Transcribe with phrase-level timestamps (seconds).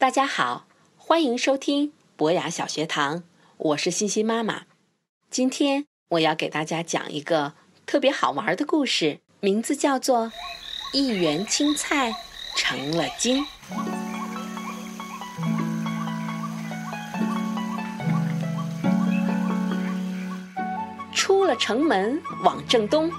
[0.00, 0.64] 大家好，
[0.96, 3.22] 欢迎收听博雅小学堂，
[3.58, 4.62] 我是欣欣妈妈。
[5.30, 7.52] 今天我要给大家讲一个
[7.84, 10.28] 特别好玩的故事，名字叫做
[10.94, 12.14] 《一园青菜
[12.56, 13.44] 成了精》。
[21.12, 23.12] 出了城门往正东，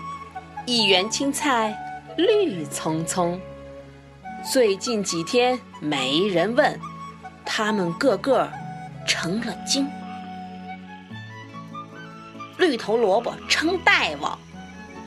[0.66, 1.77] 一园青菜
[2.18, 3.39] 绿葱葱。
[4.50, 6.80] 最近几天没人问，
[7.46, 8.50] 他们个个
[9.07, 9.88] 成了精。
[12.57, 14.38] 绿头萝卜称大王，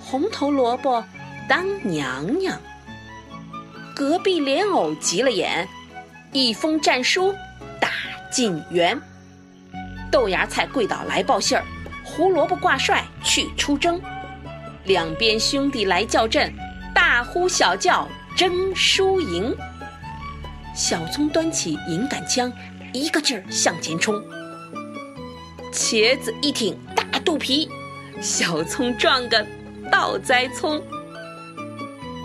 [0.01, 1.05] 红头萝卜
[1.49, 2.57] 当娘娘。
[3.95, 5.69] 隔壁莲藕急了眼，
[6.31, 7.35] 一封战书
[7.81, 7.91] 打
[8.31, 8.99] 进园。
[10.13, 11.65] 豆芽菜跪倒来报信儿，
[12.05, 14.01] 胡萝卜挂帅去出征。
[14.85, 16.55] 两边兄弟来叫阵，
[16.95, 18.09] 大呼小叫。
[18.37, 19.55] 争输赢，
[20.75, 22.53] 小葱端起银杆枪，
[22.93, 24.21] 一个劲儿向前冲。
[25.73, 27.69] 茄子一挺大肚皮，
[28.21, 29.47] 小葱撞个
[29.91, 30.83] 倒栽葱。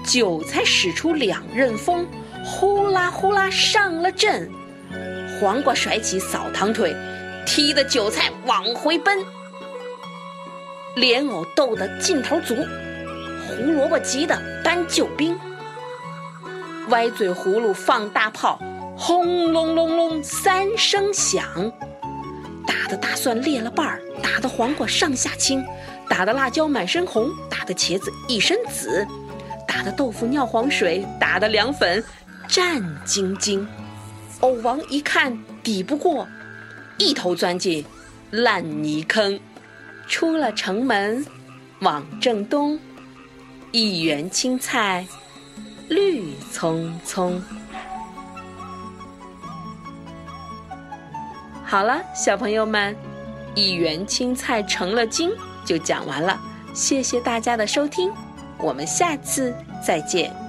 [0.03, 2.07] 韭菜使出两刃锋，
[2.43, 4.49] 呼啦呼啦上了阵。
[5.39, 6.95] 黄瓜甩起扫堂腿，
[7.45, 9.19] 踢得韭菜往回奔。
[10.95, 12.55] 莲藕斗得劲头足，
[13.47, 15.39] 胡萝卜急得搬救兵。
[16.89, 18.59] 歪嘴葫芦放大炮，
[18.97, 21.71] 轰隆隆隆三声响，
[22.65, 25.63] 打得大蒜裂了瓣儿，打得黄瓜上下青，
[26.09, 29.05] 打得辣椒满身红，打得茄子一身紫，
[29.67, 32.03] 打得豆腐尿黄水，打得凉粉
[32.47, 33.65] 战兢兢。
[34.39, 36.27] 藕王一看抵不过，
[36.97, 37.85] 一头钻进
[38.31, 39.39] 烂泥坑，
[40.07, 41.23] 出了城门
[41.81, 42.79] 往正东，
[43.71, 45.05] 一园青菜。
[45.89, 47.41] 绿葱葱。
[51.65, 52.95] 好了，小朋友们，
[53.55, 55.31] 一园青菜成了精
[55.65, 56.39] 就讲完了。
[56.73, 58.11] 谢谢大家的收听，
[58.57, 59.53] 我们下次
[59.85, 60.48] 再见。